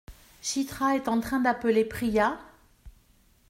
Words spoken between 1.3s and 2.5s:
d’appeler Priya?